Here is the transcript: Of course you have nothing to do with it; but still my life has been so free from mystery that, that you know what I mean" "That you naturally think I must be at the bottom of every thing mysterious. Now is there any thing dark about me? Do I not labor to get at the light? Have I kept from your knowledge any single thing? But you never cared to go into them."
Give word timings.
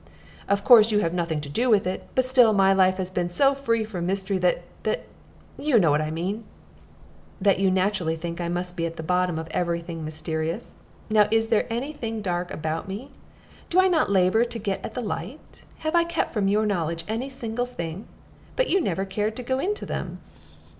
Of 0.49 0.63
course 0.63 0.91
you 0.91 1.01
have 1.01 1.13
nothing 1.13 1.41
to 1.41 1.47
do 1.47 1.69
with 1.69 1.85
it; 1.85 2.07
but 2.15 2.25
still 2.25 2.53
my 2.53 2.73
life 2.73 2.97
has 2.97 3.11
been 3.11 3.29
so 3.29 3.53
free 3.53 3.83
from 3.83 4.07
mystery 4.07 4.39
that, 4.39 4.63
that 4.81 5.03
you 5.59 5.77
know 5.77 5.91
what 5.91 6.01
I 6.01 6.09
mean" 6.09 6.43
"That 7.39 7.59
you 7.59 7.69
naturally 7.69 8.15
think 8.15 8.41
I 8.41 8.49
must 8.49 8.75
be 8.75 8.87
at 8.87 8.95
the 8.97 9.03
bottom 9.03 9.37
of 9.37 9.47
every 9.51 9.79
thing 9.79 10.03
mysterious. 10.03 10.79
Now 11.07 11.27
is 11.29 11.49
there 11.49 11.67
any 11.71 11.93
thing 11.93 12.23
dark 12.23 12.51
about 12.51 12.87
me? 12.87 13.11
Do 13.69 13.79
I 13.79 13.87
not 13.87 14.09
labor 14.09 14.43
to 14.43 14.57
get 14.57 14.83
at 14.83 14.95
the 14.95 15.01
light? 15.01 15.65
Have 15.85 15.93
I 15.93 16.03
kept 16.03 16.33
from 16.33 16.47
your 16.47 16.65
knowledge 16.65 17.03
any 17.07 17.29
single 17.29 17.67
thing? 17.67 18.07
But 18.55 18.71
you 18.71 18.81
never 18.81 19.05
cared 19.05 19.35
to 19.35 19.43
go 19.43 19.59
into 19.59 19.85
them." 19.85 20.19